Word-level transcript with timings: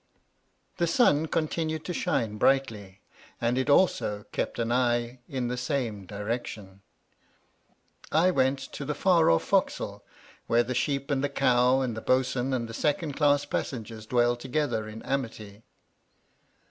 The 0.77 0.87
Sim 0.87 1.27
continued 1.27 1.85
to 1.85 1.93
shine 1.93 2.39
brightly, 2.39 3.01
and 3.39 3.55
it 3.55 3.69
also 3.69 4.25
kept 4.31 4.57
an 4.57 4.71
eye 4.71 5.19
in 5.29 5.47
the 5.47 5.57
same 5.57 6.07
direction. 6.07 6.81
I 8.11 8.31
went 8.31 8.57
to 8.73 8.83
the 8.83 8.95
far 8.95 9.29
off 9.29 9.47
fo'c'sle, 9.47 10.01
where 10.47 10.63
the 10.63 10.73
sheep 10.73 11.11
and 11.11 11.23
the 11.23 11.29
cow 11.29 11.81
and 11.81 11.95
the 11.95 12.01
bo'sun 12.01 12.51
and 12.51 12.67
the 12.67 12.73
second 12.73 13.13
class 13.15 13.45
pas 13.45 13.69
sengers 13.71 14.09
dwell 14.09 14.35
together 14.35 14.87
in 14.89 15.03
amity. 15.03 15.61